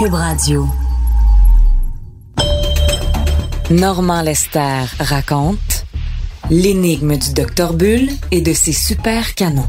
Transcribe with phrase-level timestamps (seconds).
[0.00, 0.66] Cube Radio.
[3.68, 5.84] Normand Lester raconte
[6.48, 9.68] L'énigme du Docteur Bull et de ses super canons.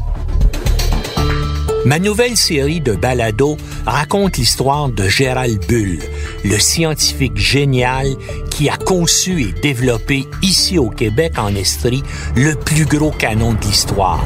[1.84, 5.98] Ma nouvelle série de balados raconte l'histoire de Gérald Bull,
[6.46, 8.06] le scientifique génial
[8.50, 12.02] qui a conçu et développé ici au Québec en Estrie
[12.36, 14.24] le plus gros canon de l'histoire.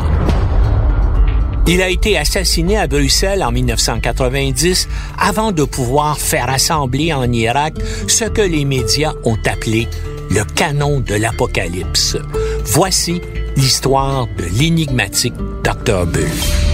[1.69, 4.89] Il a été assassiné à Bruxelles en 1990
[5.19, 7.75] avant de pouvoir faire assembler en Irak
[8.07, 9.89] ce que les médias ont appelé
[10.31, 12.17] le canon de l'Apocalypse.
[12.65, 13.21] Voici
[13.57, 16.07] l'histoire de l'énigmatique Dr.
[16.07, 16.66] Bull.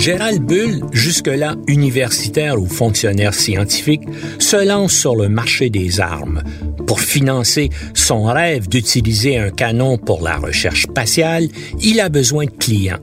[0.00, 4.00] Gérald Bull, jusque-là universitaire ou fonctionnaire scientifique,
[4.38, 6.42] se lance sur le marché des armes
[6.86, 11.48] pour financer son rêve d'utiliser un canon pour la recherche spatiale,
[11.82, 12.96] il a besoin de clients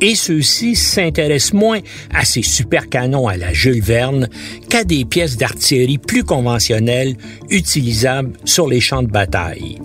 [0.00, 1.80] et ceux-ci s'intéressent moins
[2.12, 4.28] à ces super canons à la Jules Verne
[4.68, 7.16] qu'à des pièces d'artillerie plus conventionnelles
[7.50, 9.78] utilisables sur les champs de bataille.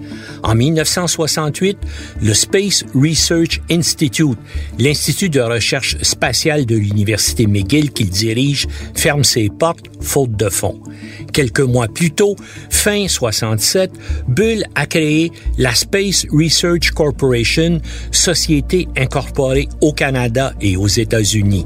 [0.43, 1.77] En 1968,
[2.21, 4.37] le Space Research Institute,
[4.77, 10.81] l'institut de recherche spatiale de l'Université McGill qu'il dirige, ferme ses portes faute de fonds.
[11.35, 12.37] Quelques mois plus tôt,
[12.69, 13.91] fin 67,
[14.29, 21.65] Bull a créé la Space Research Corporation, société incorporée au Canada et aux États-Unis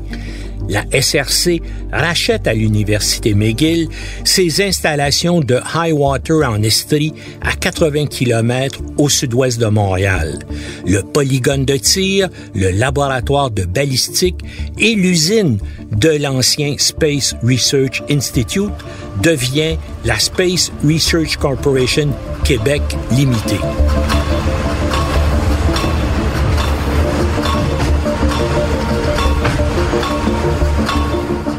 [0.67, 1.61] la SRC
[1.91, 3.89] rachète à l'Université McGill
[4.23, 10.39] ses installations de High Water en Estrie à 80 km au sud-ouest de Montréal.
[10.85, 14.39] Le polygone de tir, le laboratoire de balistique
[14.77, 15.57] et l'usine
[15.91, 18.73] de l'ancien Space Research Institute
[19.21, 22.09] devient la Space Research Corporation
[22.43, 22.81] Québec
[23.11, 23.59] Limitée.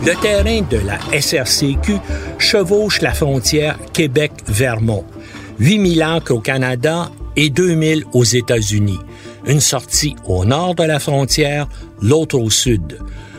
[0.03, 1.99] Le terrain de la SRCQ
[2.39, 5.05] chevauche la frontière Québec-Vermont.
[5.59, 8.99] 8000 acres au Canada et 2000 aux États-Unis.
[9.47, 11.69] Une sortie au nord de la frontière,
[12.01, 12.99] l'autre au sud.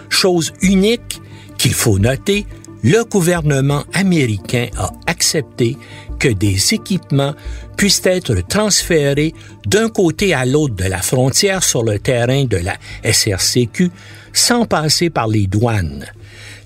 [0.09, 1.19] Chose unique
[1.57, 2.45] qu'il faut noter,
[2.83, 5.77] le gouvernement américain a accepté
[6.21, 7.33] que des équipements
[7.77, 9.33] puissent être transférés
[9.65, 13.89] d'un côté à l'autre de la frontière sur le terrain de la SRCQ
[14.31, 16.05] sans passer par les douanes.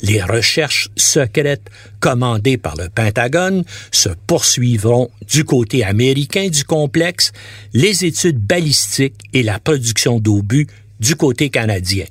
[0.02, 1.70] Les recherches secrètes
[2.02, 7.32] commandées par le Pentagone se poursuivront du côté américain du complexe,
[7.74, 10.68] les études balistiques et la production d'obus
[11.00, 12.06] du côté canadien.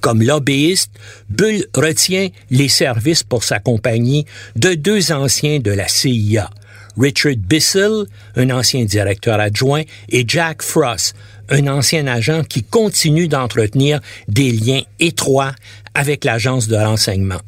[0.00, 0.90] Comme lobbyiste,
[1.28, 4.24] Bull retient les services pour sa compagnie
[4.56, 6.50] de deux anciens de la CIA,
[6.98, 8.06] Richard Bissell,
[8.36, 11.14] un ancien directeur adjoint, et Jack Frost,
[11.50, 15.52] un ancien agent qui continue d'entretenir des liens étroits
[15.94, 17.40] avec l'agence de renseignement.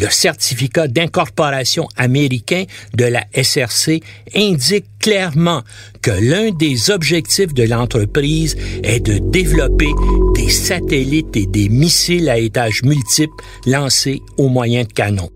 [0.00, 4.00] Le certificat d'incorporation américain de la SRC
[4.34, 5.60] indique clairement
[6.00, 9.90] que l'un des objectifs de l'entreprise est de développer
[10.34, 15.30] des satellites et des missiles à étages multiples lancés au moyen de canons.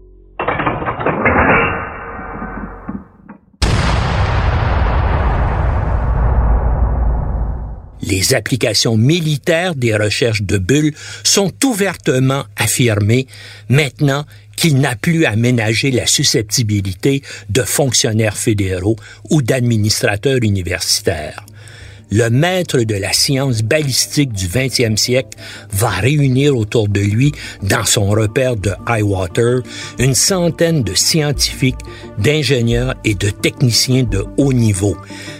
[8.06, 10.92] Les applications militaires des recherches de Bull
[11.22, 13.26] sont ouvertement affirmées
[13.68, 14.24] maintenant
[14.64, 17.20] qu'il n'a plus à ménager la susceptibilité
[17.50, 18.96] de fonctionnaires fédéraux
[19.28, 21.43] ou d'administrateurs universitaires
[22.14, 25.36] le maître de la science balistique du 20e siècle
[25.72, 27.32] va réunir autour de lui,
[27.64, 29.62] dans son repère de Highwater,
[29.98, 31.80] une centaine de scientifiques,
[32.18, 34.96] d'ingénieurs et de techniciens de haut niveau.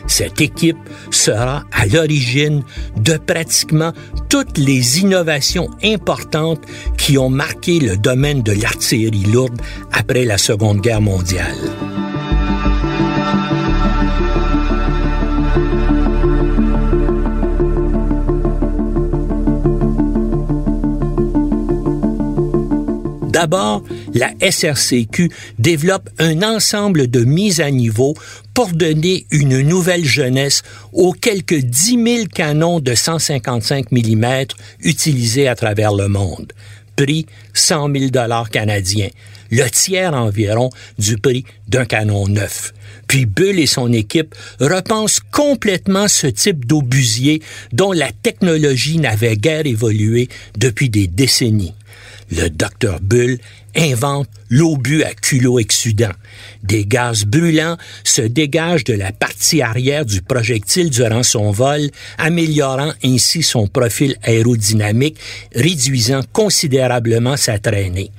[0.09, 0.77] Cette équipe
[1.13, 2.65] sera à l'origine
[2.97, 3.93] de pratiquement
[4.29, 6.63] toutes les innovations importantes
[6.99, 9.63] qui ont marqué le domaine de l'artillerie lourde
[9.93, 11.55] après la Seconde Guerre mondiale.
[23.35, 23.83] D'abord,
[24.15, 25.29] la SRCQ
[25.59, 28.15] développe un ensemble de mises à niveau
[28.55, 34.45] pour donner une nouvelle jeunesse aux quelques 10 000 canons de 155 mm
[34.79, 36.53] utilisés à travers le monde.
[36.95, 39.11] Prix 100 000 dollars canadiens,
[39.51, 40.71] le tiers environ
[41.01, 42.73] du prix d'un canon neuf.
[43.09, 47.43] Puis Bull et son équipe repensent complètement ce type d'obusier
[47.73, 51.75] dont la technologie n'avait guère évolué depuis des décennies.
[52.37, 53.39] Le docteur Bull
[53.77, 56.13] invente l'obus à culot exsudant.
[56.63, 62.93] Des gaz brûlants se dégagent de la partie arrière du projectile durant son vol, améliorant
[63.05, 65.19] ainsi son profil aérodynamique,
[65.55, 68.11] réduisant considérablement sa traînée.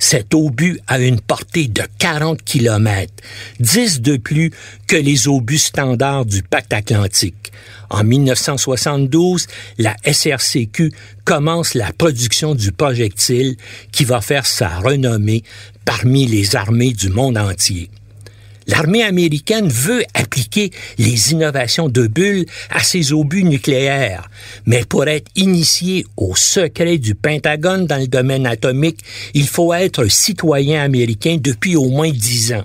[0.00, 3.12] Cet obus a une portée de 40 km,
[3.60, 4.50] 10 de plus
[4.88, 7.52] que les obus standards du pacte atlantique.
[7.90, 10.90] En 1972, la SRCQ
[11.24, 13.56] commence la production du projectile
[13.92, 15.44] qui va faire sa renommée
[15.84, 17.90] parmi les armées du monde entier.
[18.70, 24.30] L'armée américaine veut appliquer les innovations de Bull à ses obus nucléaires,
[24.64, 29.00] mais pour être initié au secret du Pentagone dans le domaine atomique,
[29.34, 32.64] il faut être citoyen américain depuis au moins dix ans.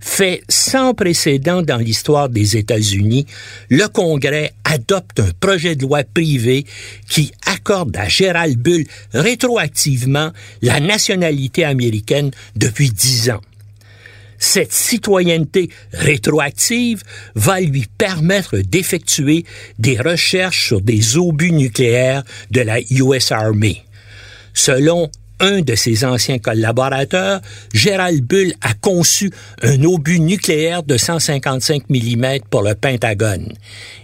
[0.00, 3.24] Fait sans précédent dans l'histoire des États-Unis,
[3.70, 6.66] le Congrès adopte un projet de loi privé
[7.08, 8.84] qui accorde à Gérald Bull
[9.14, 10.30] rétroactivement
[10.60, 13.40] la nationalité américaine depuis dix ans.
[14.42, 17.04] Cette citoyenneté rétroactive
[17.36, 19.44] va lui permettre d'effectuer
[19.78, 23.82] des recherches sur des obus nucléaires de la US Army.
[24.52, 25.08] Selon
[25.38, 27.40] un de ses anciens collaborateurs,
[27.72, 29.30] Gérald Bull a conçu
[29.62, 33.52] un obus nucléaire de 155 mm pour le Pentagone.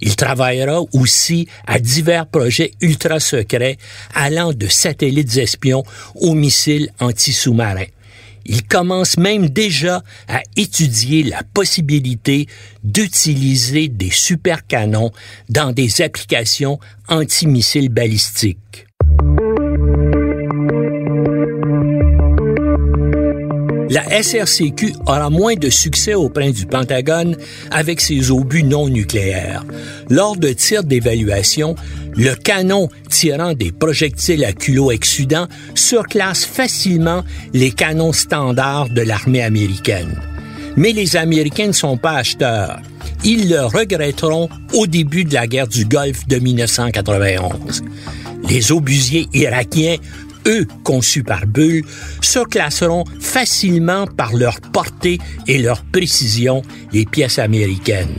[0.00, 3.76] Il travaillera aussi à divers projets ultra secrets
[4.14, 5.82] allant de satellites espions
[6.14, 7.86] aux missiles anti-sous-marins.
[8.48, 12.48] Il commence même déjà à étudier la possibilité
[12.82, 15.12] d'utiliser des supercanons
[15.50, 18.86] dans des applications antimissiles balistiques.
[23.90, 27.36] La SRCQ aura moins de succès auprès du Pentagone
[27.70, 29.64] avec ses obus non nucléaires.
[30.10, 31.74] Lors de tirs d'évaluation,
[32.14, 37.24] le canon tirant des projectiles à culot exsudant surclasse facilement
[37.54, 40.20] les canons standards de l'armée américaine.
[40.76, 42.80] Mais les Américains ne sont pas acheteurs.
[43.24, 47.82] Ils le regretteront au début de la guerre du Golfe de 1991.
[48.48, 49.96] Les obusiers irakiens
[50.48, 51.82] eux conçus par Bull,
[52.20, 56.62] se classeront facilement par leur portée et leur précision
[56.92, 58.18] les pièces américaines.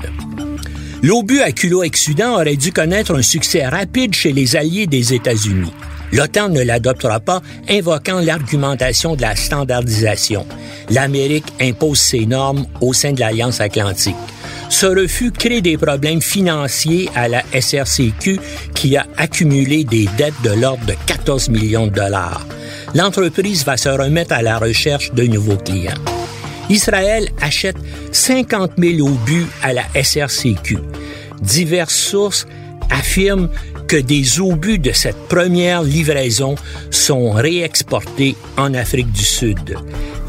[1.01, 5.71] L'obus à culot exsudant aurait dû connaître un succès rapide chez les alliés des États-Unis.
[6.11, 10.45] L'OTAN ne l'adoptera pas, invoquant l'argumentation de la standardisation.
[10.89, 14.15] L'Amérique impose ses normes au sein de l'Alliance atlantique.
[14.69, 18.39] Ce refus crée des problèmes financiers à la SRCQ
[18.75, 22.45] qui a accumulé des dettes de l'ordre de 14 millions de dollars.
[22.93, 25.93] L'entreprise va se remettre à la recherche de nouveaux clients.
[26.69, 27.77] Israël achète
[28.11, 30.77] 50 000 obus à la SRCQ.
[31.41, 32.47] Diverses sources
[32.91, 33.49] affirment
[33.89, 36.53] que des obus de cette première livraison
[36.91, 39.77] sont réexportés en Afrique du Sud.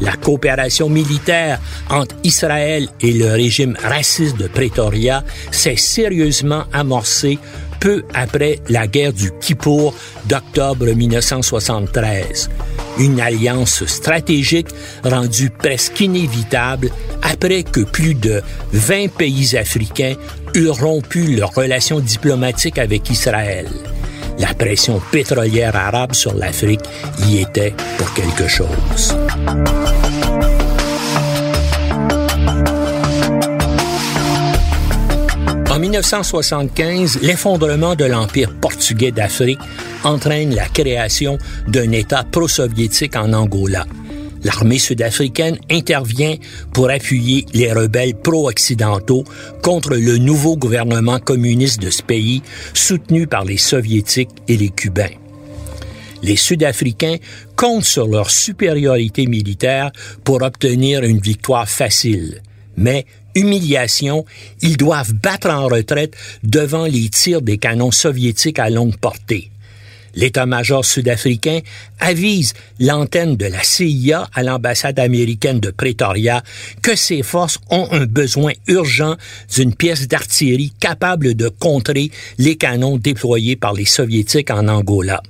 [0.01, 7.37] La coopération militaire entre Israël et le régime raciste de Pretoria s'est sérieusement amorcée
[7.79, 9.93] peu après la guerre du Kippour
[10.25, 12.49] d'octobre 1973.
[12.97, 14.69] Une alliance stratégique
[15.03, 16.89] rendue presque inévitable
[17.21, 18.41] après que plus de
[18.73, 20.15] 20 pays africains
[20.55, 23.67] eurent rompu leurs relations diplomatiques avec Israël.
[24.39, 26.81] La pression pétrolière arabe sur l'Afrique
[27.27, 29.15] y était pour quelque chose.
[35.69, 39.59] En 1975, l'effondrement de l'Empire portugais d'Afrique
[40.03, 43.85] entraîne la création d'un État pro-soviétique en Angola.
[44.43, 46.35] L'armée sud-africaine intervient
[46.73, 49.23] pour appuyer les rebelles pro-occidentaux
[49.61, 52.41] contre le nouveau gouvernement communiste de ce pays,
[52.73, 55.15] soutenu par les soviétiques et les cubains.
[56.23, 57.17] Les Sud-Africains
[57.55, 59.91] comptent sur leur supériorité militaire
[60.23, 62.41] pour obtenir une victoire facile.
[62.77, 63.05] Mais
[63.35, 64.25] humiliation,
[64.61, 69.51] ils doivent battre en retraite devant les tirs des canons soviétiques à longue portée.
[70.15, 71.59] L'état-major sud-africain
[71.99, 76.43] avise l'antenne de la CIA à l'ambassade américaine de Pretoria
[76.81, 79.15] que ses forces ont un besoin urgent
[79.55, 85.21] d'une pièce d'artillerie capable de contrer les canons déployés par les soviétiques en Angola.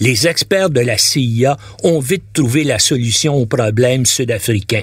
[0.00, 4.82] Les experts de la CIA ont vite trouvé la solution au problème sud-africain.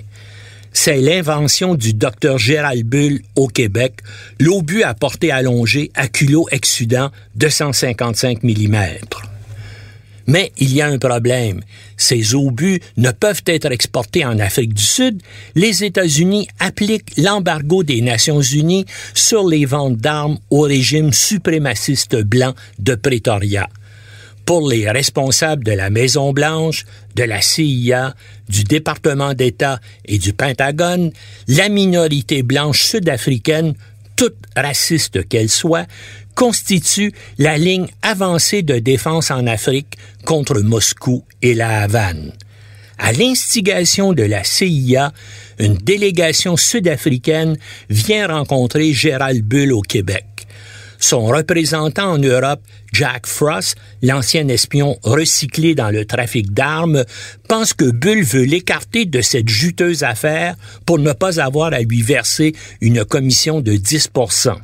[0.73, 3.99] C'est l'invention du docteur Gérald Bull au Québec,
[4.39, 8.77] l'obus à portée allongée à culot exsudant de 155 mm.
[10.25, 11.61] Mais il y a un problème.
[11.97, 15.21] Ces obus ne peuvent être exportés en Afrique du Sud.
[15.53, 22.55] Les États-Unis appliquent l'embargo des Nations Unies sur les ventes d'armes au régime suprémaciste blanc
[22.79, 23.69] de Pretoria.
[24.45, 26.85] Pour les responsables de la Maison-Blanche,
[27.15, 28.13] de la CIA,
[28.49, 31.11] du département d'État et du Pentagone,
[31.47, 33.73] la minorité blanche sud-africaine,
[34.17, 35.87] toute raciste qu'elle soit,
[36.35, 42.33] constitue la ligne avancée de défense en Afrique contre Moscou et la Havane.
[42.97, 45.13] À l'instigation de la CIA,
[45.59, 47.57] une délégation sud-africaine
[47.89, 50.25] vient rencontrer Gérald Bull au Québec.
[51.05, 52.61] Son représentant en Europe,
[52.93, 57.03] Jack Frost, l'ancien espion recyclé dans le trafic d'armes,
[57.49, 60.55] pense que Bull veut l'écarter de cette juteuse affaire
[60.85, 64.55] pour ne pas avoir à lui verser une commission de 10%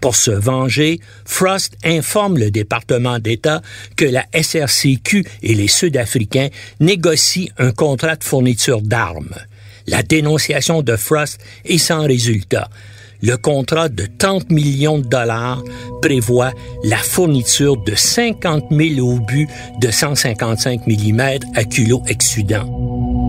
[0.00, 3.62] pour se venger, Frost informe le département d'État
[3.94, 6.48] que la SRCQ et les Sud-Africains
[6.80, 9.36] négocient un contrat de fourniture d'armes.
[9.86, 12.70] La dénonciation de Frost est sans résultat.
[13.22, 15.62] Le contrat de 30 millions de dollars
[16.00, 16.52] prévoit
[16.84, 19.48] la fourniture de 50 000 obus
[19.80, 21.20] de 155 mm
[21.54, 23.19] à culot exsudant.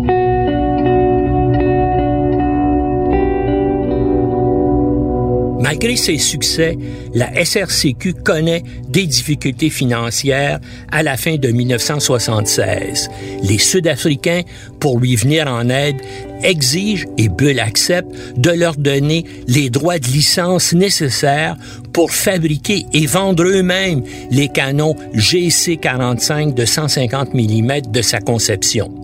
[5.61, 6.77] Malgré ses succès,
[7.13, 10.59] la SRCQ connaît des difficultés financières
[10.91, 13.09] à la fin de 1976.
[13.43, 14.41] Les Sud-Africains,
[14.79, 15.97] pour lui venir en aide,
[16.43, 21.55] exigent, et Bull accepte, de leur donner les droits de licence nécessaires
[21.93, 29.00] pour fabriquer et vendre eux-mêmes les canons GC-45 de 150 mm de sa conception.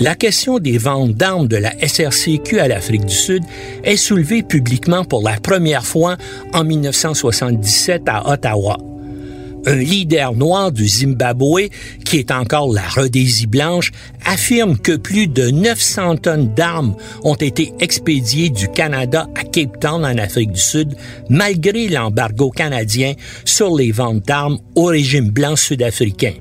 [0.00, 3.42] La question des ventes d'armes de la SRCQ à l'Afrique du Sud
[3.84, 6.16] est soulevée publiquement pour la première fois
[6.54, 8.78] en 1977 à Ottawa.
[9.66, 11.68] Un leader noir du Zimbabwe,
[12.02, 13.92] qui est encore la Rhodésie blanche,
[14.24, 20.02] affirme que plus de 900 tonnes d'armes ont été expédiées du Canada à Cape Town
[20.02, 20.96] en Afrique du Sud,
[21.28, 23.12] malgré l'embargo canadien
[23.44, 26.32] sur les ventes d'armes au régime blanc sud-africain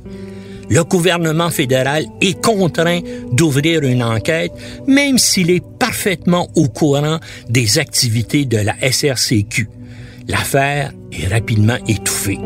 [0.69, 4.51] le gouvernement fédéral est contraint d'ouvrir une enquête,
[4.87, 9.67] même s'il est parfaitement au courant des activités de la SRCQ.
[10.27, 12.39] L'affaire est rapidement étouffée.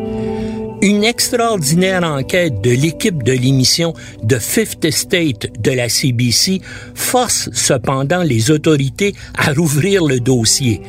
[0.80, 3.94] Une extraordinaire enquête de l'équipe de l'émission
[4.28, 6.60] The Fifth Estate de la CBC
[6.94, 10.82] force cependant les autorités à rouvrir le dossier.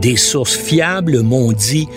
[0.00, 1.88] Des sources fiables m'ont dit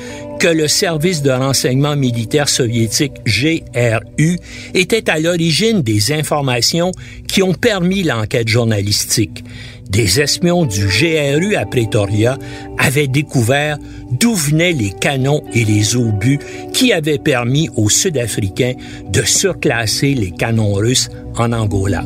[0.41, 4.39] que le service de renseignement militaire soviétique GRU
[4.73, 6.91] était à l'origine des informations
[7.27, 9.43] qui ont permis l'enquête journalistique.
[9.87, 12.39] Des espions du GRU à Pretoria
[12.79, 13.77] avaient découvert
[14.19, 16.39] d'où venaient les canons et les obus
[16.73, 18.73] qui avaient permis aux Sud-Africains
[19.09, 22.03] de surclasser les canons russes en Angola.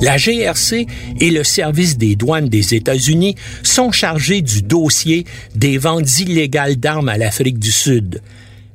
[0.00, 0.86] La GRC
[1.20, 5.24] et le service des douanes des États-Unis sont chargés du dossier
[5.56, 8.22] des ventes illégales d'armes à l'Afrique du Sud.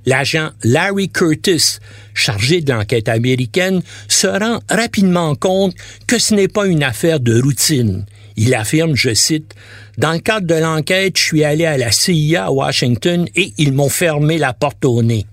[0.06, 1.78] L'agent Larry Curtis,
[2.14, 5.76] chargé de l'enquête américaine, se rend rapidement compte
[6.08, 8.06] que ce n'est pas une affaire de routine.
[8.36, 9.56] Il affirme, je cite,
[9.98, 13.72] Dans le cadre de l'enquête, je suis allé à la CIA à Washington et ils
[13.72, 15.26] m'ont fermé la porte au nez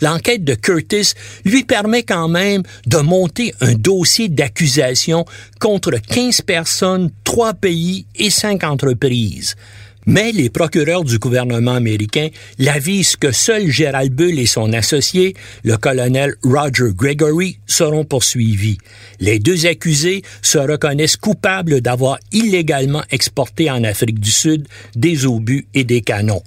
[0.00, 1.12] l'enquête de Curtis
[1.44, 5.24] lui permet quand même de monter un dossier d'accusation
[5.60, 9.56] contre 15 personnes, 3 pays et 5 entreprises.
[10.08, 15.34] Mais les procureurs du gouvernement américain l'avisent que seul Gérald Bull et son associé,
[15.64, 18.78] le colonel Roger Gregory, seront poursuivis.
[19.20, 25.66] Les deux accusés se reconnaissent coupables d'avoir illégalement exporté en Afrique du Sud des obus
[25.74, 26.42] et des canons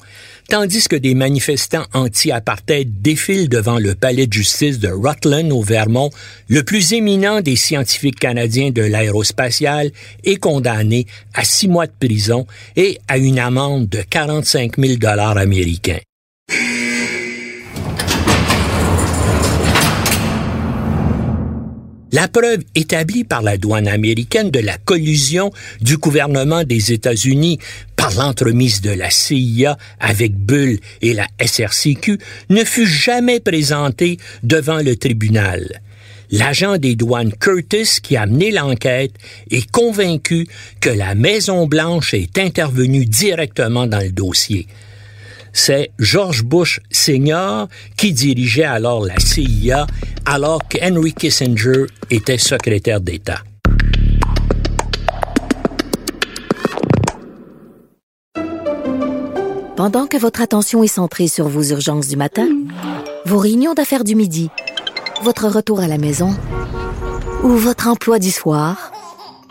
[0.52, 6.10] tandis que des manifestants anti-apartheid défilent devant le palais de justice de Rutland au Vermont,
[6.50, 9.92] le plus éminent des scientifiques canadiens de l'aérospatial
[10.26, 15.38] est condamné à six mois de prison et à une amende de 45 000 dollars
[15.38, 16.02] américains.
[22.14, 27.58] La preuve établie par la douane américaine de la collusion du gouvernement des États-Unis
[27.96, 34.80] par l'entremise de la CIA avec Bull et la SRCQ ne fut jamais présentée devant
[34.82, 35.82] le tribunal.
[36.32, 39.14] L'agent des douanes Curtis, qui a mené l'enquête,
[39.50, 40.48] est convaincu
[40.82, 44.68] que la Maison-Blanche est intervenue directement dans le dossier.
[45.54, 47.68] C'est George Bush Senior
[47.98, 49.86] qui dirigeait alors la CIA
[50.26, 53.40] alors qu'Henry Kissinger était secrétaire d'État.
[59.76, 62.48] Pendant que votre attention est centrée sur vos urgences du matin,
[63.26, 64.50] vos réunions d'affaires du midi,
[65.24, 66.36] votre retour à la maison
[67.44, 68.92] ou votre emploi du soir,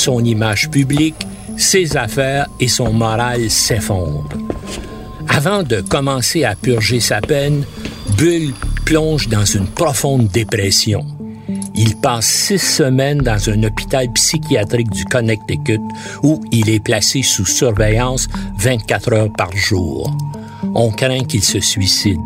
[0.00, 1.26] Son image publique,
[1.58, 4.30] ses affaires et son moral s'effondrent.
[5.28, 7.64] Avant de commencer à purger sa peine,
[8.16, 8.54] Bull
[8.86, 11.04] plonge dans une profonde dépression.
[11.74, 15.82] Il passe six semaines dans un hôpital psychiatrique du Connecticut
[16.22, 18.26] où il est placé sous surveillance
[18.58, 20.16] 24 heures par jour.
[20.74, 22.18] On craint qu'il se suicide.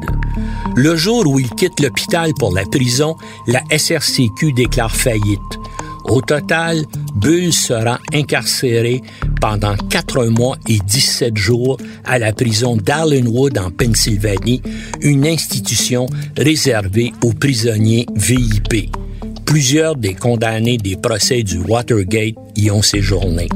[0.77, 3.17] Le jour où il quitte l'hôpital pour la prison,
[3.49, 5.41] la SRCQ déclare faillite.
[6.05, 6.85] Au total,
[7.25, 9.01] Bull sera incarcéré
[9.41, 14.61] pendant quatre mois et 17 jours à la prison d'Arlenwood en Pennsylvanie,
[15.01, 16.05] une institution
[16.37, 18.91] réservée aux prisonniers VIP.
[19.47, 23.49] Plusieurs des condamnés des procès du Watergate y ont séjourné.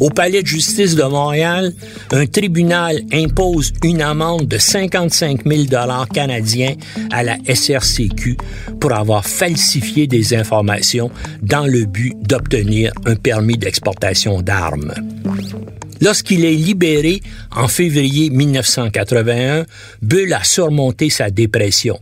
[0.00, 1.72] Au palais de justice de Montréal,
[2.12, 6.74] un tribunal impose une amende de 55 000 dollars canadiens
[7.10, 8.36] à la SRCQ
[8.80, 11.10] pour avoir falsifié des informations
[11.42, 14.94] dans le but d'obtenir un permis d'exportation d'armes.
[16.00, 19.66] Lorsqu'il est libéré en février 1981,
[20.00, 21.98] Bull a surmonté sa dépression.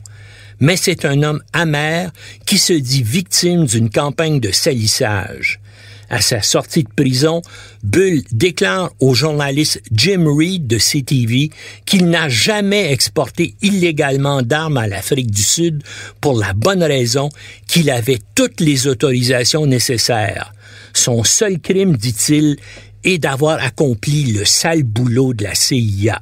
[0.61, 2.11] Mais c'est un homme amer
[2.45, 5.61] qui se dit victime d'une campagne de salissage
[6.11, 7.43] à sa sortie de prison,
[7.83, 11.51] Bull déclare au journaliste Jim Reed de CTV
[11.85, 15.83] qu'il n'a jamais exporté illégalement d'armes à l'Afrique du Sud
[16.21, 17.29] pour la bonne raison
[17.67, 20.53] qu'il avait toutes les autorisations nécessaires.
[20.93, 22.57] Son seul crime, dit-il,
[23.05, 26.21] est d'avoir accompli le sale boulot de la CIA.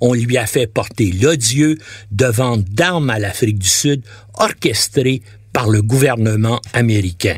[0.00, 1.78] On lui a fait porter l'odieux
[2.10, 4.02] de vente d'armes à l'Afrique du Sud
[4.34, 7.36] orchestré par le gouvernement américain.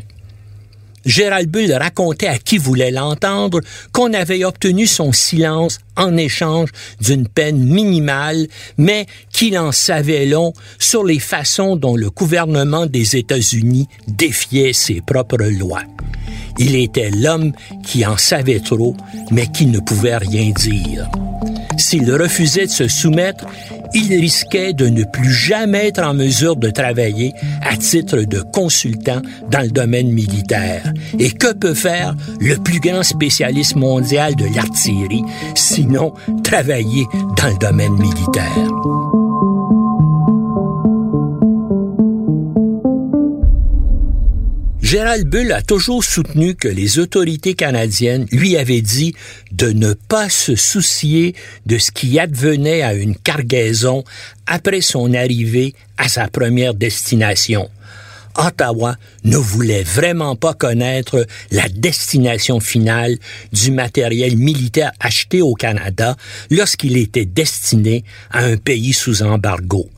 [1.05, 3.59] Gérald Bull racontait à qui voulait l'entendre
[3.91, 10.53] qu'on avait obtenu son silence en échange d'une peine minimale, mais qu'il en savait long
[10.79, 15.83] sur les façons dont le gouvernement des États-Unis défiait ses propres lois.
[16.59, 17.53] Il était l'homme
[17.85, 18.95] qui en savait trop,
[19.31, 21.09] mais qui ne pouvait rien dire.
[21.77, 23.45] S'il refusait de se soumettre,
[23.93, 29.21] il risquait de ne plus jamais être en mesure de travailler à titre de consultant
[29.49, 30.93] dans le domaine militaire.
[31.19, 35.23] Et que peut faire le plus grand spécialiste mondial de l'artillerie,
[35.55, 37.05] sinon travailler
[37.37, 39.20] dans le domaine militaire?
[44.91, 49.15] Gérald Bull a toujours soutenu que les autorités canadiennes lui avaient dit
[49.53, 51.33] de ne pas se soucier
[51.65, 54.03] de ce qui advenait à une cargaison
[54.47, 57.69] après son arrivée à sa première destination.
[58.35, 63.17] Ottawa ne voulait vraiment pas connaître la destination finale
[63.53, 66.17] du matériel militaire acheté au Canada
[66.49, 69.89] lorsqu'il était destiné à un pays sous embargo.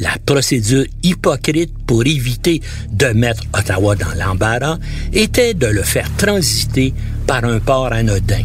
[0.00, 4.78] La procédure hypocrite pour éviter de mettre Ottawa dans l'embarras
[5.12, 6.94] était de le faire transiter
[7.26, 8.44] par un port anodin.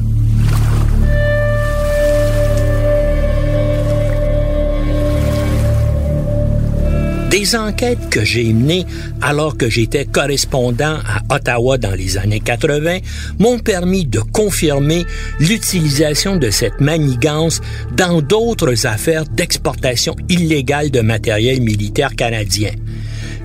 [7.29, 8.85] Des enquêtes que j'ai menées
[9.21, 12.99] alors que j'étais correspondant à Ottawa dans les années 80
[13.39, 15.05] m'ont permis de confirmer
[15.39, 17.61] l'utilisation de cette manigance
[17.95, 22.71] dans d'autres affaires d'exportation illégale de matériel militaire canadien.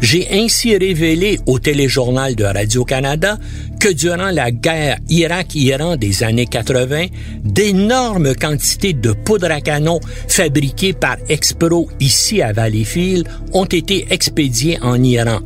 [0.01, 3.39] J'ai ainsi révélé au téléjournal de Radio-Canada
[3.79, 7.07] que durant la guerre Irak-Iran des années 80,
[7.45, 14.79] d'énormes quantités de poudre à canon fabriquées par Expro ici à Valleyfield ont été expédiées
[14.81, 15.41] en Iran.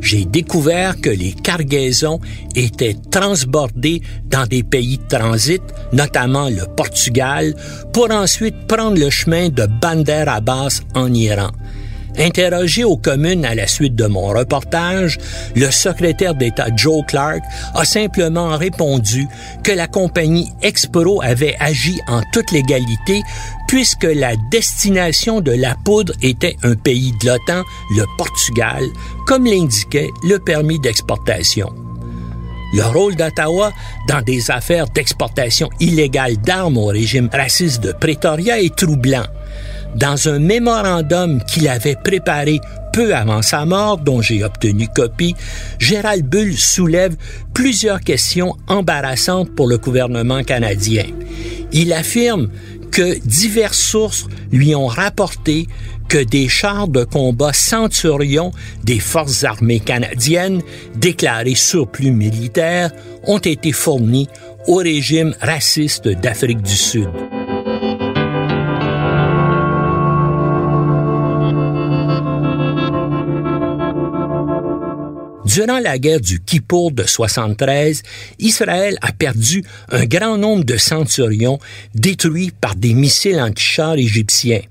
[0.00, 2.18] J'ai découvert que les cargaisons
[2.56, 5.62] étaient transbordées dans des pays de transit,
[5.92, 7.54] notamment le Portugal,
[7.92, 11.52] pour ensuite prendre le chemin de Bandar Abbas en Iran.
[12.18, 15.18] Interrogé aux communes à la suite de mon reportage,
[15.56, 17.40] le secrétaire d'État Joe Clark
[17.74, 19.26] a simplement répondu
[19.62, 23.22] que la compagnie Expro avait agi en toute légalité
[23.66, 27.64] puisque la destination de la poudre était un pays de l'OTAN,
[27.96, 28.84] le Portugal,
[29.26, 31.72] comme l'indiquait le permis d'exportation.
[32.74, 33.72] Le rôle d'Ottawa
[34.08, 39.24] dans des affaires d'exportation illégale d'armes au régime raciste de Pretoria est troublant
[39.94, 42.60] dans un mémorandum qu'il avait préparé
[42.92, 45.34] peu avant sa mort, dont j'ai obtenu copie,
[45.78, 47.16] Gérald Bull soulève
[47.54, 51.06] plusieurs questions embarrassantes pour le gouvernement canadien.
[51.72, 52.50] Il affirme
[52.90, 55.66] que diverses sources lui ont rapporté
[56.08, 58.52] que des chars de combat centurions
[58.84, 60.60] des forces armées canadiennes,
[60.94, 62.90] déclarés surplus militaires,
[63.24, 64.28] ont été fournis
[64.66, 67.08] au régime raciste d'Afrique du Sud.
[75.52, 78.02] Durant la guerre du Kippour de 73,
[78.38, 81.58] Israël a perdu un grand nombre de centurions
[81.94, 84.62] détruits par des missiles anti-chars égyptiens.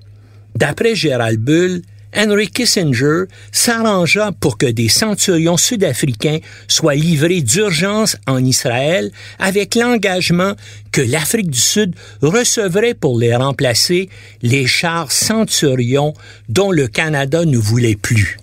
[0.56, 1.84] D'après Gérald Bull,
[2.16, 10.56] Henry Kissinger s'arrangea pour que des centurions sud-africains soient livrés d'urgence en Israël avec l'engagement
[10.92, 14.10] que l'Afrique du Sud recevrait pour les remplacer
[14.42, 16.16] les chars centurions
[16.50, 18.41] dont le Canada ne voulait plus.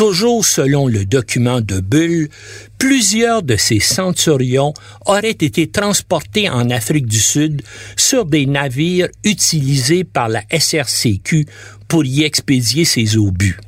[0.00, 2.30] Toujours selon le document de Bull,
[2.78, 4.72] plusieurs de ces centurions
[5.04, 7.60] auraient été transportés en Afrique du Sud
[7.96, 11.44] sur des navires utilisés par la SRCQ
[11.86, 13.58] pour y expédier ses obus.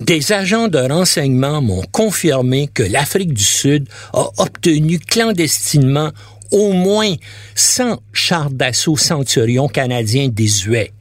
[0.00, 6.10] Des agents de renseignement m'ont confirmé que l'Afrique du Sud a obtenu clandestinement
[6.50, 7.14] au moins
[7.54, 10.92] 100 chars d'assaut centurions canadiens désuets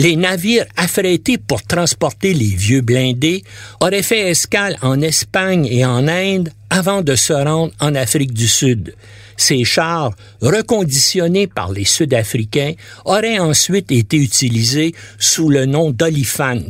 [0.00, 3.44] les navires affrétés pour transporter les vieux blindés
[3.80, 8.48] auraient fait escale en Espagne et en Inde avant de se rendre en Afrique du
[8.48, 8.94] Sud.
[9.36, 12.72] Ces chars, reconditionnés par les Sud-Africains,
[13.04, 16.64] auraient ensuite été utilisés sous le nom d'Oliphant,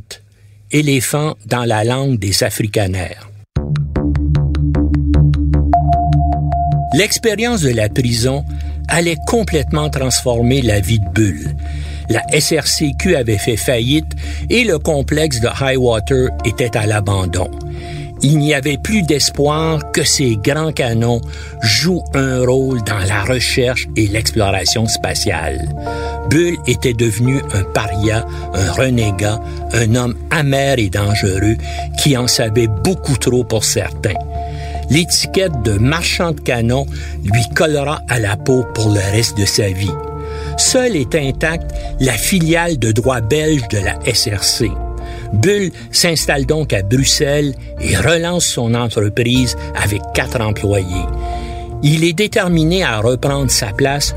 [0.73, 3.17] éléphant dans la langue des Afrikaners.
[6.95, 8.45] L'expérience de la prison
[8.89, 11.57] allait complètement transformer la vie de Bulle
[12.11, 14.13] la SRCQ avait fait faillite
[14.51, 17.51] et le complexe de Highwater était à l'abandon.
[18.23, 21.23] Il n'y avait plus d'espoir que ces grands canons
[21.63, 25.75] jouent un rôle dans la recherche et l'exploration spatiale.
[26.29, 29.41] Bull était devenu un paria, un renégat,
[29.73, 31.57] un homme amer et dangereux
[32.03, 34.19] qui en savait beaucoup trop pour certains.
[34.91, 36.87] L'étiquette de marchand de canons
[37.25, 39.93] lui collera à la peau pour le reste de sa vie.
[40.61, 44.71] Seule est intacte la filiale de droit belge de la SRC.
[45.33, 51.07] Bull s'installe donc à Bruxelles et relance son entreprise avec quatre employés.
[51.83, 54.15] Il est déterminé à reprendre sa place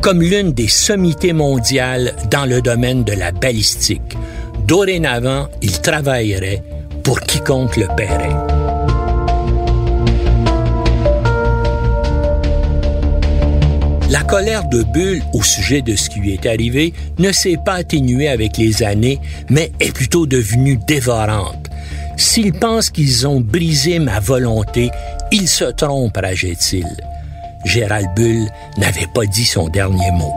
[0.00, 4.16] comme l'une des sommités mondiales dans le domaine de la balistique.
[4.66, 6.62] Dorénavant, il travaillerait
[7.04, 8.51] pour quiconque le paierait.
[14.12, 17.76] La colère de Bull au sujet de ce qui lui est arrivé ne s'est pas
[17.76, 21.70] atténuée avec les années, mais est plutôt devenue dévorante.
[22.18, 24.90] S'ils pensent qu'ils ont brisé ma volonté,
[25.30, 26.84] ils se trompent, rageait-il.
[27.64, 30.34] Gérald Bull n'avait pas dit son dernier mot.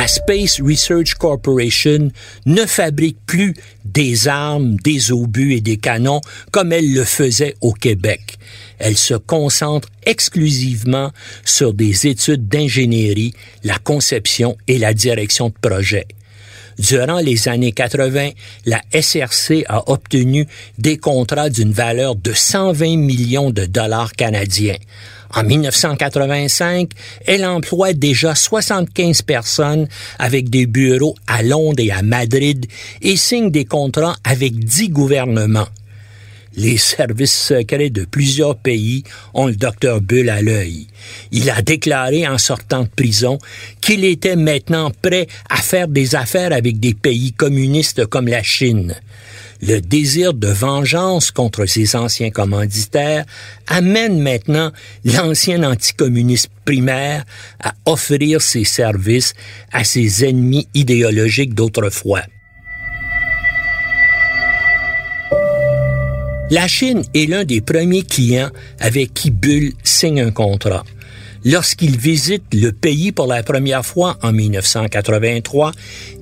[0.00, 2.10] la Space Research Corporation
[2.46, 3.52] ne fabrique plus
[3.92, 8.38] des armes, des obus et des canons comme elle le faisait au Québec.
[8.78, 11.12] Elle se concentre exclusivement
[11.44, 16.06] sur des études d'ingénierie, la conception et la direction de projets.
[16.78, 18.30] Durant les années 80,
[18.64, 20.46] la SRC a obtenu
[20.78, 24.78] des contrats d'une valeur de 120 millions de dollars canadiens.
[25.34, 26.90] En 1985,
[27.26, 29.86] elle emploie déjà 75 personnes
[30.18, 32.66] avec des bureaux à Londres et à Madrid
[33.00, 35.68] et signe des contrats avec 10 gouvernements.
[36.56, 40.88] Les services secrets de plusieurs pays ont le docteur Bull à l'œil.
[41.30, 43.38] Il a déclaré en sortant de prison
[43.80, 48.96] qu'il était maintenant prêt à faire des affaires avec des pays communistes comme la Chine
[49.62, 53.24] le désir de vengeance contre ses anciens commanditaires
[53.66, 54.72] amène maintenant
[55.04, 57.24] l'ancien anticommuniste primaire
[57.62, 59.34] à offrir ses services
[59.72, 62.22] à ses ennemis idéologiques d'autrefois.
[66.50, 70.84] La Chine est l'un des premiers clients avec qui Bull signe un contrat.
[71.44, 75.72] Lorsqu'il visite le pays pour la première fois en 1983,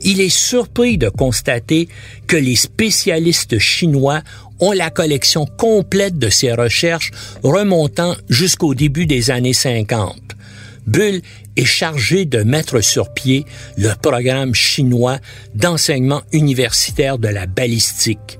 [0.02, 1.88] il est surpris de constater
[2.28, 4.22] que les spécialistes chinois
[4.60, 7.10] ont la collection complète de ses recherches
[7.42, 10.16] remontant jusqu'au début des années 50.
[10.86, 11.20] Bull
[11.56, 13.44] est chargé de mettre sur pied
[13.76, 15.18] le programme chinois
[15.54, 18.38] d'enseignement universitaire de la balistique.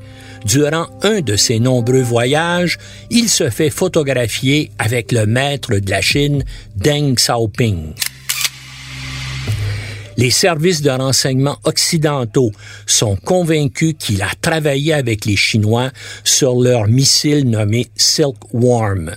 [0.48, 2.78] Durant un de ses nombreux voyages,
[3.11, 6.42] il se fait photographier avec le maître de la Chine,
[6.74, 7.92] Deng Xiaoping.
[10.16, 12.50] Les services de renseignement occidentaux
[12.87, 15.90] sont convaincus qu'il a travaillé avec les Chinois
[16.24, 19.14] sur leur missile nommé Silkworm.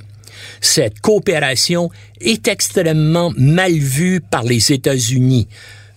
[0.59, 5.47] Cette coopération est extrêmement mal vue par les États-Unis.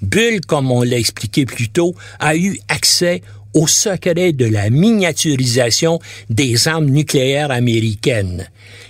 [0.00, 3.22] Bull, comme on l'a expliqué plus tôt, a eu accès
[3.54, 8.48] au secret de la miniaturisation des armes nucléaires américaines.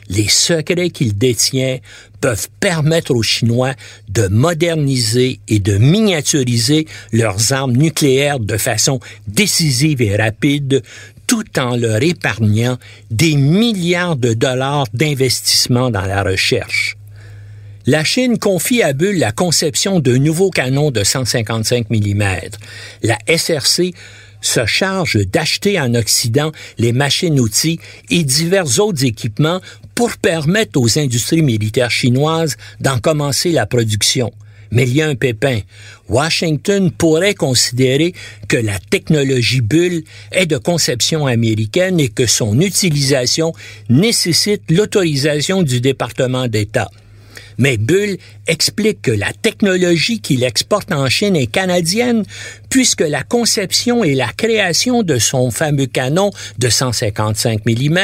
[0.08, 1.78] Les secrets qu'il détient
[2.20, 3.74] peuvent permettre aux Chinois
[4.08, 10.82] de moderniser et de miniaturiser leurs armes nucléaires de façon décisive et rapide,
[11.26, 12.78] tout en leur épargnant
[13.10, 16.96] des milliards de dollars d'investissement dans la recherche.
[17.86, 22.24] La Chine confie à Bull la conception d'un nouveau canon de 155 mm.
[23.02, 23.92] La SRC
[24.44, 27.80] se charge d'acheter en Occident les machines-outils
[28.10, 29.60] et divers autres équipements
[29.94, 34.32] pour permettre aux industries militaires chinoises d'en commencer la production.
[34.70, 35.60] Mais il y a un pépin.
[36.08, 38.12] Washington pourrait considérer
[38.48, 40.02] que la technologie bulle
[40.32, 43.52] est de conception américaine et que son utilisation
[43.88, 46.90] nécessite l'autorisation du département d'État.
[47.58, 52.24] Mais Bull explique que la technologie qu'il exporte en Chine est canadienne,
[52.68, 57.98] puisque la conception et la création de son fameux canon de 155 mm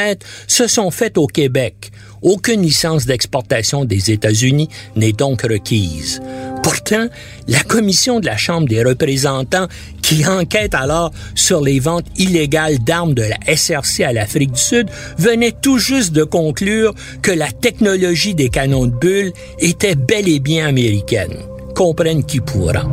[0.47, 1.91] se sont faites au Québec.
[2.21, 6.21] Aucune licence d'exportation des États-Unis n'est donc requise.
[6.71, 7.07] Pourtant,
[7.49, 9.67] la commission de la Chambre des représentants,
[10.01, 14.89] qui enquête alors sur les ventes illégales d'armes de la SRC à l'Afrique du Sud,
[15.17, 20.39] venait tout juste de conclure que la technologie des canons de bulles était bel et
[20.39, 21.33] bien américaine.
[21.75, 22.85] Comprenne qui pourra.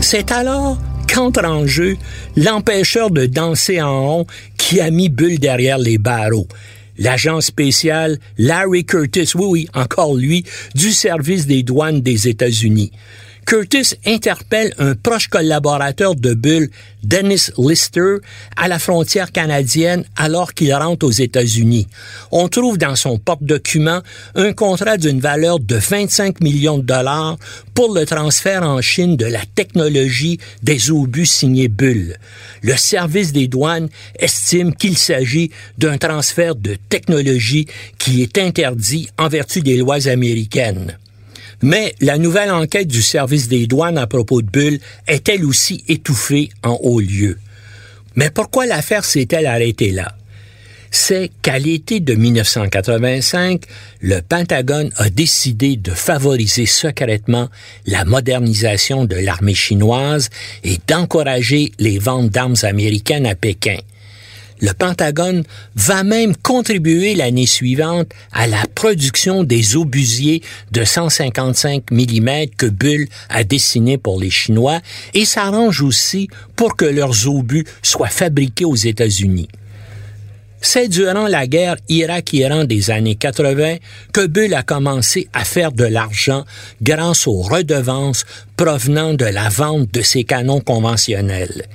[0.00, 0.78] C'est alors
[1.12, 1.96] qu'entre en jeu
[2.36, 6.46] l'empêcheur de danser en rond qui a mis Bull derrière les barreaux.
[6.98, 10.44] L'agent spécial Larry Curtis, oui, oui, encore lui,
[10.74, 12.92] du service des douanes des États-Unis.
[13.48, 16.68] Curtis interpelle un proche collaborateur de Bull,
[17.02, 18.16] Dennis Lister,
[18.58, 21.88] à la frontière canadienne alors qu'il rentre aux États-Unis.
[22.30, 24.02] On trouve dans son porte-document
[24.34, 27.38] un contrat d'une valeur de 25 millions de dollars
[27.72, 32.18] pour le transfert en Chine de la technologie des obus signés Bull.
[32.60, 39.28] Le service des douanes estime qu'il s'agit d'un transfert de technologie qui est interdit en
[39.28, 40.98] vertu des lois américaines.
[41.62, 45.84] Mais la nouvelle enquête du service des douanes à propos de Bull est elle aussi
[45.88, 47.38] étouffée en haut lieu.
[48.14, 50.14] Mais pourquoi l'affaire s'est-elle arrêtée là?
[50.90, 53.62] c'est qu'à l'été de 1985,
[54.00, 57.48] le Pentagone a décidé de favoriser secrètement
[57.86, 60.30] la modernisation de l'armée chinoise
[60.64, 63.78] et d'encourager les ventes d'armes américaines à Pékin.
[64.60, 65.44] Le Pentagone
[65.76, 70.42] va même contribuer l'année suivante à la production des obusiers
[70.72, 74.80] de 155 mm que Bull a dessinés pour les Chinois
[75.14, 79.48] et s'arrange aussi pour que leurs obus soient fabriqués aux États-Unis.
[80.60, 83.76] C'est durant la guerre Irak-Iran des années 80
[84.12, 86.44] que Bull a commencé à faire de l'argent
[86.82, 88.24] grâce aux redevances
[88.56, 91.66] provenant de la vente de ses canons conventionnels.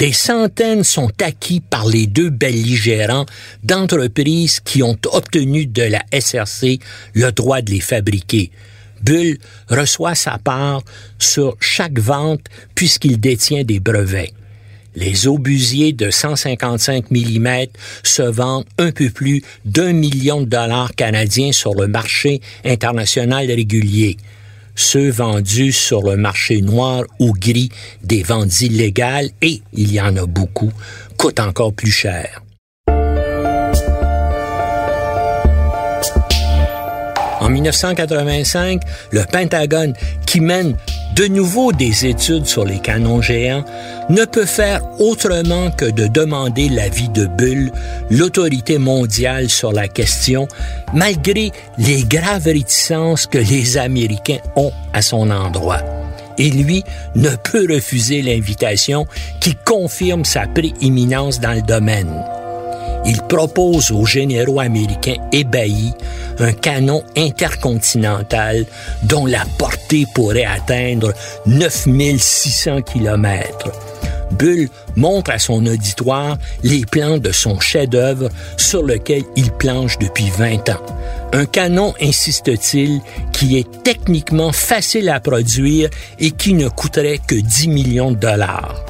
[0.00, 3.26] Des centaines sont acquis par les deux belligérants
[3.62, 6.78] d'entreprises qui ont obtenu de la SRC
[7.12, 8.50] le droit de les fabriquer.
[9.02, 9.36] Bull
[9.68, 10.82] reçoit sa part
[11.18, 14.32] sur chaque vente puisqu'il détient des brevets.
[14.94, 17.66] Les obusiers de 155 mm
[18.02, 24.16] se vendent un peu plus d'un million de dollars canadiens sur le marché international régulier
[24.74, 27.70] ceux vendus sur le marché noir ou gris
[28.02, 30.72] des ventes illégales, et il y en a beaucoup,
[31.16, 32.42] coûtent encore plus cher.
[37.40, 39.94] En 1985, le Pentagone,
[40.26, 40.76] qui mène
[41.16, 43.64] de nouveau des études sur les canons géants,
[44.10, 47.72] ne peut faire autrement que de demander l'avis de Bull,
[48.10, 50.46] l'autorité mondiale sur la question,
[50.92, 55.82] malgré les graves réticences que les Américains ont à son endroit.
[56.38, 56.82] et lui
[57.16, 59.06] ne peut refuser l'invitation
[59.40, 62.10] qui confirme sa prééminence dans le domaine.
[63.06, 65.92] Il propose aux généraux américains ébahis
[66.38, 68.66] un canon intercontinental
[69.02, 71.12] dont la portée pourrait atteindre
[71.46, 73.72] 9600 kilomètres.
[74.32, 80.30] Bull montre à son auditoire les plans de son chef-d'œuvre sur lequel il planche depuis
[80.30, 80.82] 20 ans.
[81.32, 83.00] Un canon, insiste-t-il,
[83.32, 88.84] qui est techniquement facile à produire et qui ne coûterait que 10 millions de dollars.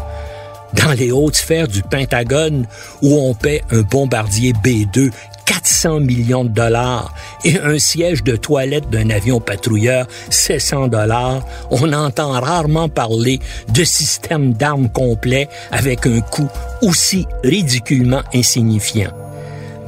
[0.74, 2.66] Dans les hautes sphères du Pentagone,
[3.02, 5.10] où on paie un bombardier B-2
[5.50, 7.12] 400 millions de dollars
[7.44, 13.40] et un siège de toilette d'un avion patrouilleur 700 dollars, on entend rarement parler
[13.74, 16.48] de système d'armes complet avec un coût
[16.82, 19.10] aussi ridiculement insignifiant.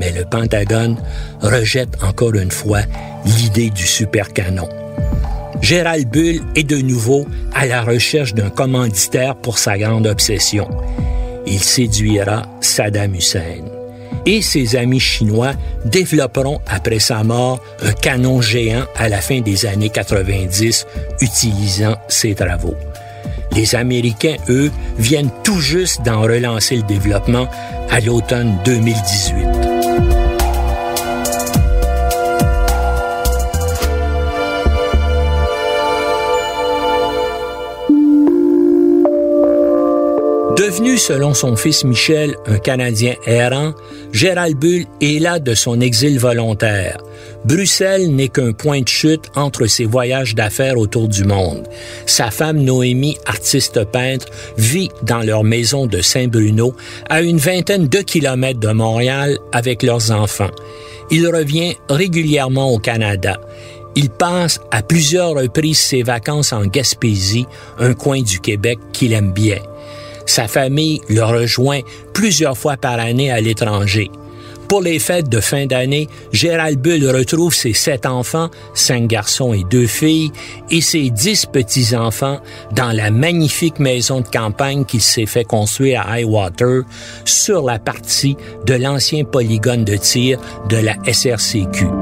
[0.00, 0.96] Mais le Pentagone
[1.40, 2.80] rejette encore une fois
[3.24, 4.68] l'idée du supercanon.
[5.62, 10.68] Gérald Bull est de nouveau à la recherche d'un commanditaire pour sa grande obsession.
[11.46, 13.62] Il séduira Saddam Hussein
[14.26, 15.52] et ses amis chinois
[15.84, 20.86] développeront après sa mort un canon géant à la fin des années 90
[21.20, 22.76] utilisant ses travaux.
[23.54, 27.48] Les Américains, eux, viennent tout juste d'en relancer le développement
[27.90, 29.71] à l'automne 2018.
[40.72, 43.74] Devenu, selon son fils Michel, un Canadien errant,
[44.14, 46.96] Gérald Bull est là de son exil volontaire.
[47.44, 51.68] Bruxelles n'est qu'un point de chute entre ses voyages d'affaires autour du monde.
[52.06, 56.74] Sa femme Noémie, artiste peintre, vit dans leur maison de Saint-Bruno,
[57.10, 60.52] à une vingtaine de kilomètres de Montréal, avec leurs enfants.
[61.10, 63.38] Il revient régulièrement au Canada.
[63.94, 67.44] Il passe à plusieurs reprises ses vacances en Gaspésie,
[67.78, 69.58] un coin du Québec qu'il aime bien.
[70.32, 71.80] Sa famille le rejoint
[72.14, 74.10] plusieurs fois par année à l'étranger.
[74.66, 79.62] Pour les fêtes de fin d'année, Gérald Bull retrouve ses sept enfants, cinq garçons et
[79.70, 80.32] deux filles,
[80.70, 82.40] et ses dix petits-enfants
[82.74, 86.84] dans la magnifique maison de campagne qu'il s'est fait construire à Highwater
[87.26, 90.38] sur la partie de l'ancien polygone de tir
[90.70, 92.01] de la SRCQ.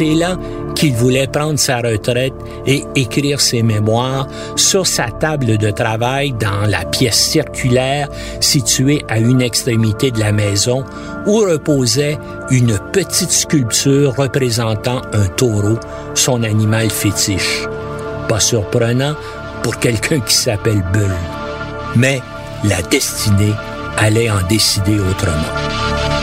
[0.00, 0.38] C'est là
[0.76, 2.32] qu'il voulait prendre sa retraite
[2.66, 8.08] et écrire ses mémoires sur sa table de travail dans la pièce circulaire
[8.40, 10.86] située à une extrémité de la maison
[11.26, 12.16] où reposait
[12.50, 15.78] une petite sculpture représentant un taureau,
[16.14, 17.68] son animal fétiche.
[18.26, 19.16] Pas surprenant
[19.62, 21.14] pour quelqu'un qui s'appelle Bull.
[21.94, 22.22] Mais
[22.64, 23.52] la destinée
[23.98, 26.19] allait en décider autrement.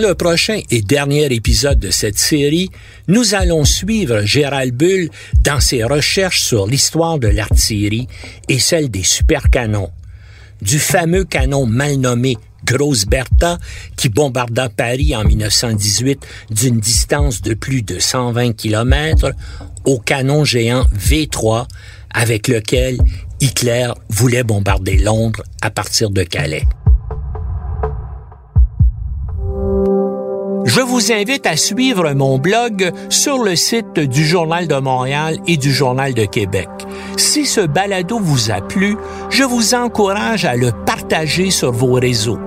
[0.00, 2.70] Le prochain et dernier épisode de cette série,
[3.06, 5.10] nous allons suivre Gérald Bull
[5.44, 8.08] dans ses recherches sur l'histoire de l'artillerie
[8.48, 9.90] et celle des supercanons.
[10.62, 13.58] Du fameux canon mal nommé Grosse Bertha
[13.96, 19.32] qui bombarda Paris en 1918 d'une distance de plus de 120 km
[19.84, 21.66] au canon géant V3
[22.12, 22.98] avec lequel
[23.40, 26.64] Hitler voulait bombarder Londres à partir de Calais.
[30.64, 35.56] Je vous invite à suivre mon blog sur le site du Journal de Montréal et
[35.56, 36.68] du Journal de Québec.
[37.16, 38.96] Si ce balado vous a plu,
[39.30, 42.38] je vous encourage à le partager sur vos réseaux.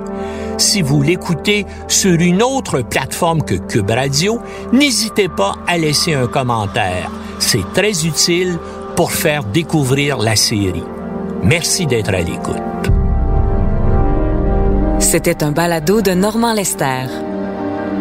[0.58, 4.40] Si vous l'écoutez sur une autre plateforme que Cube Radio,
[4.72, 7.10] n'hésitez pas à laisser un commentaire.
[7.40, 8.60] C'est très utile
[8.96, 10.84] pour faire découvrir la série.
[11.42, 12.62] Merci d'être à l'écoute.
[15.00, 17.33] C'était un balado de Normand Lester.